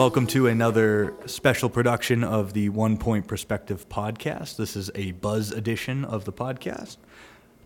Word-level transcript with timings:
Welcome 0.00 0.26
to 0.28 0.46
another 0.46 1.12
special 1.26 1.68
production 1.68 2.24
of 2.24 2.54
the 2.54 2.70
One 2.70 2.96
Point 2.96 3.26
Perspective 3.26 3.86
podcast. 3.90 4.56
This 4.56 4.74
is 4.74 4.90
a 4.94 5.12
buzz 5.12 5.50
edition 5.50 6.06
of 6.06 6.24
the 6.24 6.32
podcast. 6.32 6.96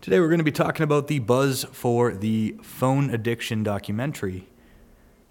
Today 0.01 0.19
we're 0.19 0.27
going 0.27 0.39
to 0.39 0.43
be 0.43 0.51
talking 0.51 0.83
about 0.83 1.07
the 1.07 1.19
buzz 1.19 1.63
for 1.71 2.13
the 2.13 2.57
phone 2.61 3.09
addiction 3.09 3.63
documentary. 3.63 4.49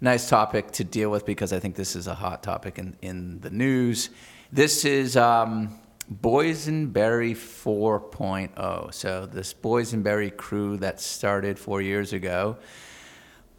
Nice 0.01 0.27
topic 0.27 0.71
to 0.71 0.83
deal 0.83 1.11
with 1.11 1.27
because 1.27 1.53
I 1.53 1.59
think 1.59 1.75
this 1.75 1.95
is 1.95 2.07
a 2.07 2.15
hot 2.15 2.41
topic 2.41 2.79
in, 2.79 2.97
in 3.03 3.39
the 3.41 3.51
news. 3.51 4.09
This 4.51 4.83
is 4.83 5.15
um, 5.15 5.79
Boysenberry 6.11 7.35
4.0. 7.35 8.91
So, 8.91 9.27
this 9.27 9.53
Boysenberry 9.53 10.35
crew 10.35 10.77
that 10.77 10.99
started 10.99 11.59
four 11.59 11.83
years 11.83 12.13
ago 12.13 12.57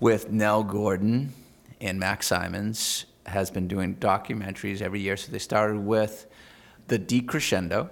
with 0.01 0.33
Nell 0.33 0.65
Gordon 0.65 1.33
and 1.81 2.01
Max 2.01 2.27
Simons 2.27 3.07
has 3.27 3.51
been 3.51 3.69
doing 3.69 3.97
documentaries 3.97 4.81
every 4.81 5.01
year. 5.01 5.17
So 5.17 5.33
they 5.33 5.39
started 5.39 5.79
with 5.79 6.27
the 6.89 6.99
Decrescendo, 6.99 7.91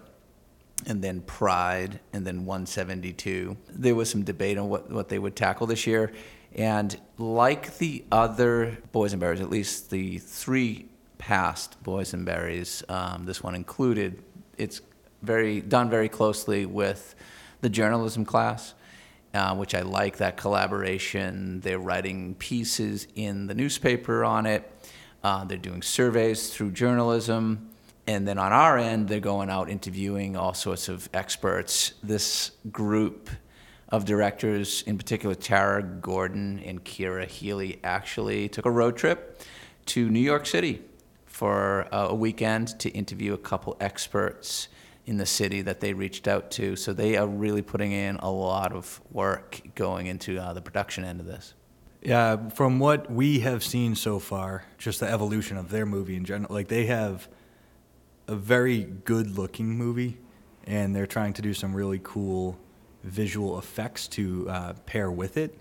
and 0.86 1.02
then 1.02 1.20
Pride, 1.22 2.00
and 2.12 2.26
then 2.26 2.44
172. 2.44 3.56
There 3.70 3.94
was 3.94 4.10
some 4.10 4.22
debate 4.22 4.58
on 4.58 4.68
what, 4.68 4.90
what 4.90 5.08
they 5.08 5.18
would 5.18 5.36
tackle 5.36 5.66
this 5.66 5.86
year. 5.86 6.12
And 6.54 6.96
like 7.18 7.78
the 7.78 8.04
other 8.12 8.78
Boysenberries, 8.92 9.40
at 9.40 9.50
least 9.50 9.90
the 9.90 10.18
three 10.18 10.88
past 11.18 11.82
Boysenberries, 11.82 12.88
um, 12.90 13.24
this 13.24 13.42
one 13.42 13.54
included, 13.54 14.22
it's 14.58 14.80
very 15.22 15.60
done 15.60 15.90
very 15.90 16.08
closely 16.08 16.66
with 16.66 17.14
the 17.60 17.68
journalism 17.68 18.24
class. 18.24 18.74
Uh, 19.32 19.52
which 19.52 19.74
I 19.74 19.80
like 19.80 20.18
that 20.18 20.36
collaboration. 20.36 21.58
They're 21.58 21.80
writing 21.80 22.36
pieces 22.36 23.08
in 23.16 23.48
the 23.48 23.54
newspaper 23.54 24.24
on 24.24 24.46
it. 24.46 24.70
Uh, 25.24 25.42
they're 25.42 25.56
doing 25.56 25.80
surveys 25.80 26.50
through 26.50 26.70
journalism. 26.70 27.70
And 28.06 28.28
then 28.28 28.36
on 28.36 28.52
our 28.52 28.76
end, 28.76 29.08
they're 29.08 29.20
going 29.20 29.48
out 29.48 29.70
interviewing 29.70 30.36
all 30.36 30.52
sorts 30.52 30.90
of 30.90 31.08
experts. 31.14 31.94
This 32.02 32.50
group 32.70 33.30
of 33.88 34.04
directors, 34.04 34.82
in 34.82 34.98
particular 34.98 35.34
Tara 35.34 35.82
Gordon 35.82 36.60
and 36.66 36.84
Kira 36.84 37.26
Healy, 37.26 37.80
actually 37.82 38.50
took 38.50 38.66
a 38.66 38.70
road 38.70 38.98
trip 38.98 39.40
to 39.86 40.10
New 40.10 40.20
York 40.20 40.44
City 40.44 40.82
for 41.24 41.88
uh, 41.90 42.08
a 42.10 42.14
weekend 42.14 42.78
to 42.80 42.90
interview 42.90 43.32
a 43.32 43.38
couple 43.38 43.78
experts 43.80 44.68
in 45.06 45.16
the 45.16 45.26
city 45.26 45.62
that 45.62 45.80
they 45.80 45.94
reached 45.94 46.28
out 46.28 46.50
to. 46.50 46.76
So 46.76 46.92
they 46.92 47.16
are 47.16 47.26
really 47.26 47.62
putting 47.62 47.92
in 47.92 48.16
a 48.16 48.30
lot 48.30 48.72
of 48.72 49.00
work 49.10 49.62
going 49.74 50.06
into 50.06 50.38
uh, 50.38 50.52
the 50.52 50.60
production 50.60 51.02
end 51.02 51.20
of 51.20 51.26
this. 51.26 51.54
Yeah, 52.04 52.50
from 52.50 52.80
what 52.80 53.10
we 53.10 53.40
have 53.40 53.64
seen 53.64 53.94
so 53.94 54.18
far, 54.18 54.64
just 54.76 55.00
the 55.00 55.10
evolution 55.10 55.56
of 55.56 55.70
their 55.70 55.86
movie 55.86 56.16
in 56.16 56.26
general, 56.26 56.54
like 56.54 56.68
they 56.68 56.84
have 56.84 57.28
a 58.28 58.36
very 58.36 58.82
good 58.82 59.38
looking 59.38 59.78
movie, 59.78 60.18
and 60.66 60.94
they're 60.94 61.06
trying 61.06 61.32
to 61.32 61.42
do 61.42 61.54
some 61.54 61.74
really 61.74 62.00
cool 62.02 62.58
visual 63.04 63.58
effects 63.58 64.06
to 64.08 64.46
uh, 64.50 64.72
pair 64.84 65.10
with 65.10 65.38
it. 65.38 65.58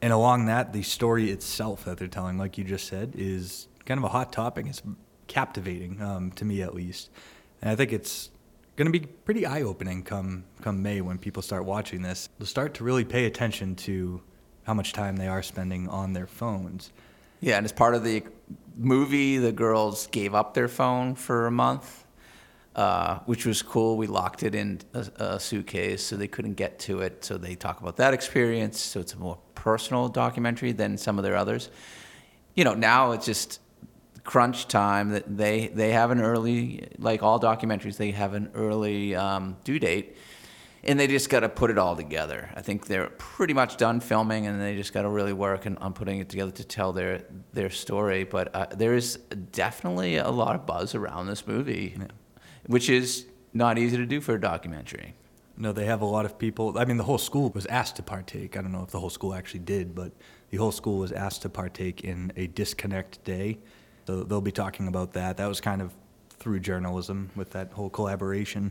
And 0.00 0.14
along 0.14 0.46
that, 0.46 0.72
the 0.72 0.82
story 0.82 1.30
itself 1.30 1.84
that 1.84 1.98
they're 1.98 2.08
telling, 2.08 2.38
like 2.38 2.56
you 2.56 2.64
just 2.64 2.86
said, 2.86 3.12
is 3.14 3.68
kind 3.84 3.98
of 3.98 4.04
a 4.04 4.08
hot 4.08 4.32
topic. 4.32 4.66
It's 4.66 4.82
captivating 5.26 6.00
um, 6.00 6.30
to 6.32 6.46
me, 6.46 6.62
at 6.62 6.74
least. 6.74 7.10
And 7.60 7.70
I 7.70 7.76
think 7.76 7.92
it's 7.92 8.30
going 8.76 8.90
to 8.90 8.98
be 8.98 9.00
pretty 9.00 9.44
eye 9.44 9.62
opening 9.62 10.02
come 10.02 10.44
come 10.62 10.82
May 10.82 11.02
when 11.02 11.18
people 11.18 11.42
start 11.42 11.66
watching 11.66 12.00
this. 12.00 12.30
They'll 12.38 12.46
start 12.46 12.72
to 12.74 12.84
really 12.84 13.04
pay 13.04 13.26
attention 13.26 13.74
to 13.76 14.22
how 14.66 14.74
much 14.74 14.92
time 14.92 15.16
they 15.16 15.28
are 15.28 15.42
spending 15.42 15.88
on 15.88 16.12
their 16.12 16.26
phones. 16.26 16.92
Yeah, 17.40 17.56
and 17.56 17.64
as 17.64 17.72
part 17.72 17.94
of 17.94 18.02
the 18.02 18.24
movie, 18.76 19.38
the 19.38 19.52
girls 19.52 20.08
gave 20.08 20.34
up 20.34 20.54
their 20.54 20.66
phone 20.66 21.14
for 21.14 21.46
a 21.46 21.52
month, 21.52 22.04
uh, 22.74 23.20
which 23.26 23.46
was 23.46 23.62
cool. 23.62 23.96
We 23.96 24.08
locked 24.08 24.42
it 24.42 24.56
in 24.56 24.80
a, 24.92 25.06
a, 25.18 25.40
suitcase 25.40 26.02
so 26.02 26.16
they 26.16 26.26
couldn't 26.26 26.54
get 26.54 26.80
to 26.80 27.00
it. 27.00 27.24
So 27.24 27.38
they 27.38 27.54
talk 27.54 27.80
about 27.80 27.96
that 27.98 28.12
experience. 28.12 28.80
So 28.80 28.98
it's 28.98 29.14
a 29.14 29.18
more 29.18 29.38
personal 29.54 30.08
documentary 30.08 30.72
than 30.72 30.98
some 30.98 31.16
of 31.16 31.22
their 31.22 31.36
others. 31.36 31.70
You 32.54 32.64
know, 32.64 32.74
now 32.74 33.12
it's 33.12 33.24
just 33.24 33.60
crunch 34.24 34.66
time 34.66 35.10
that 35.10 35.36
they 35.36 35.68
they 35.68 35.92
have 35.92 36.10
an 36.10 36.20
early 36.20 36.88
like 36.98 37.22
all 37.22 37.38
documentaries 37.38 37.96
they 37.96 38.10
have 38.10 38.34
an 38.34 38.50
early 38.54 39.14
um, 39.14 39.56
due 39.62 39.78
date 39.78 40.16
and 40.86 40.98
they 40.98 41.06
just 41.06 41.28
got 41.28 41.40
to 41.40 41.48
put 41.48 41.70
it 41.70 41.78
all 41.78 41.96
together. 41.96 42.48
I 42.54 42.62
think 42.62 42.86
they're 42.86 43.10
pretty 43.18 43.52
much 43.52 43.76
done 43.76 44.00
filming, 44.00 44.46
and 44.46 44.60
they 44.60 44.76
just 44.76 44.92
got 44.92 45.02
to 45.02 45.08
really 45.08 45.32
work 45.32 45.66
on, 45.66 45.76
on 45.78 45.92
putting 45.92 46.20
it 46.20 46.28
together 46.28 46.52
to 46.52 46.64
tell 46.64 46.92
their 46.92 47.24
their 47.52 47.70
story. 47.70 48.24
But 48.24 48.54
uh, 48.54 48.66
there 48.70 48.94
is 48.94 49.16
definitely 49.52 50.16
a 50.16 50.30
lot 50.30 50.54
of 50.54 50.66
buzz 50.66 50.94
around 50.94 51.26
this 51.26 51.46
movie, 51.46 51.96
yeah. 51.98 52.06
which 52.66 52.88
is 52.88 53.26
not 53.52 53.78
easy 53.78 53.96
to 53.96 54.06
do 54.06 54.20
for 54.20 54.34
a 54.34 54.40
documentary. 54.40 55.14
No, 55.58 55.72
they 55.72 55.86
have 55.86 56.02
a 56.02 56.06
lot 56.06 56.26
of 56.26 56.38
people. 56.38 56.78
I 56.78 56.84
mean, 56.84 56.98
the 56.98 57.04
whole 57.04 57.18
school 57.18 57.50
was 57.50 57.66
asked 57.66 57.96
to 57.96 58.02
partake. 58.02 58.56
I 58.56 58.62
don't 58.62 58.72
know 58.72 58.82
if 58.82 58.90
the 58.90 59.00
whole 59.00 59.10
school 59.10 59.34
actually 59.34 59.60
did, 59.60 59.94
but 59.94 60.12
the 60.50 60.58
whole 60.58 60.72
school 60.72 60.98
was 60.98 61.12
asked 61.12 61.42
to 61.42 61.48
partake 61.48 62.02
in 62.04 62.32
a 62.36 62.46
disconnect 62.48 63.24
day. 63.24 63.58
So 64.06 64.22
they'll 64.22 64.40
be 64.42 64.52
talking 64.52 64.86
about 64.86 65.14
that. 65.14 65.38
That 65.38 65.46
was 65.46 65.60
kind 65.60 65.80
of 65.80 65.92
through 66.28 66.60
journalism 66.60 67.30
with 67.34 67.50
that 67.50 67.72
whole 67.72 67.88
collaboration. 67.88 68.70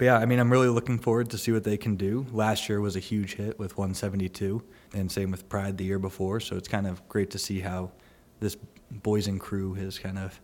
But 0.00 0.06
yeah, 0.06 0.16
I 0.16 0.24
mean, 0.24 0.38
I'm 0.38 0.50
really 0.50 0.70
looking 0.70 0.98
forward 0.98 1.28
to 1.28 1.36
see 1.36 1.52
what 1.52 1.64
they 1.64 1.76
can 1.76 1.96
do. 1.96 2.24
Last 2.32 2.70
year 2.70 2.80
was 2.80 2.96
a 2.96 3.00
huge 3.00 3.34
hit 3.34 3.58
with 3.58 3.76
172, 3.76 4.62
and 4.94 5.12
same 5.12 5.30
with 5.30 5.46
Pride 5.50 5.76
the 5.76 5.84
year 5.84 5.98
before. 5.98 6.40
So 6.40 6.56
it's 6.56 6.68
kind 6.68 6.86
of 6.86 7.06
great 7.06 7.28
to 7.32 7.38
see 7.38 7.60
how 7.60 7.90
this 8.38 8.56
boys 8.90 9.26
and 9.26 9.38
crew 9.38 9.74
has 9.74 9.98
kind 9.98 10.18
of 10.18 10.40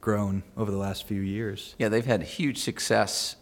grown 0.00 0.42
over 0.56 0.70
the 0.70 0.78
last 0.78 1.06
few 1.06 1.20
years. 1.20 1.74
Yeah, 1.78 1.90
they've 1.90 2.06
had 2.06 2.22
huge 2.22 2.56
success. 2.56 3.36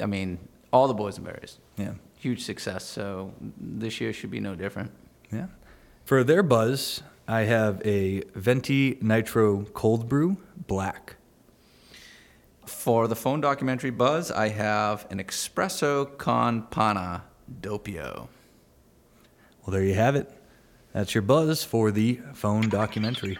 I 0.00 0.06
mean, 0.06 0.38
all 0.72 0.86
the 0.86 0.94
Boysenberries. 0.94 1.56
Yeah. 1.76 1.94
Huge 2.16 2.44
success. 2.44 2.84
So 2.84 3.34
this 3.60 4.00
year 4.00 4.12
should 4.12 4.30
be 4.30 4.38
no 4.38 4.54
different. 4.54 4.92
Yeah. 5.32 5.46
For 6.04 6.22
their 6.22 6.44
buzz, 6.44 7.02
I 7.26 7.40
have 7.40 7.84
a 7.84 8.22
Venti 8.36 8.98
Nitro 9.00 9.64
Cold 9.74 10.08
Brew 10.08 10.36
Black. 10.68 11.16
For 12.66 13.08
the 13.08 13.16
phone 13.16 13.40
documentary 13.40 13.90
Buzz, 13.90 14.30
I 14.30 14.48
have 14.48 15.06
an 15.10 15.18
Espresso 15.18 16.16
con 16.18 16.66
Panna 16.70 17.24
Doppio. 17.60 18.28
Well, 19.62 19.72
there 19.72 19.82
you 19.82 19.94
have 19.94 20.16
it. 20.16 20.30
That's 20.92 21.14
your 21.14 21.22
buzz 21.22 21.64
for 21.64 21.90
the 21.90 22.20
phone 22.34 22.68
documentary. 22.68 23.38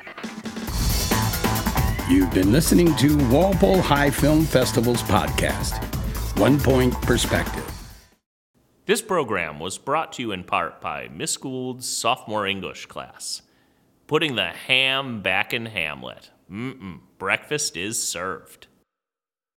You've 2.10 2.32
been 2.32 2.52
listening 2.52 2.94
to 2.96 3.16
Walpole 3.28 3.80
High 3.80 4.10
Film 4.10 4.44
Festival's 4.44 5.02
podcast, 5.02 5.82
One 6.38 6.58
Point 6.58 6.92
Perspective. 7.02 7.70
This 8.86 9.00
program 9.00 9.58
was 9.58 9.78
brought 9.78 10.12
to 10.14 10.22
you 10.22 10.32
in 10.32 10.44
part 10.44 10.80
by 10.80 11.08
Miss 11.08 11.36
Gould's 11.36 11.88
sophomore 11.88 12.46
English 12.46 12.86
class. 12.86 13.42
Putting 14.06 14.34
the 14.34 14.48
ham 14.48 15.22
back 15.22 15.54
in 15.54 15.66
Hamlet. 15.66 16.30
Mm-mm, 16.50 17.00
breakfast 17.18 17.76
is 17.76 18.02
served. 18.02 18.66